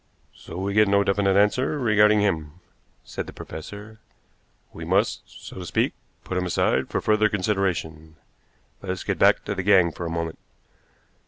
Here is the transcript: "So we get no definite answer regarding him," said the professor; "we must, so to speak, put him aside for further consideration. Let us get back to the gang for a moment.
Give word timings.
"So 0.33 0.57
we 0.57 0.73
get 0.73 0.87
no 0.87 1.03
definite 1.03 1.37
answer 1.37 1.77
regarding 1.77 2.21
him," 2.21 2.53
said 3.03 3.27
the 3.27 3.33
professor; 3.33 3.99
"we 4.73 4.83
must, 4.83 5.21
so 5.27 5.57
to 5.59 5.65
speak, 5.67 5.93
put 6.23 6.39
him 6.39 6.47
aside 6.47 6.89
for 6.89 7.01
further 7.01 7.29
consideration. 7.29 8.15
Let 8.81 8.89
us 8.93 9.03
get 9.03 9.19
back 9.19 9.45
to 9.45 9.53
the 9.53 9.61
gang 9.61 9.91
for 9.91 10.07
a 10.07 10.09
moment. 10.09 10.39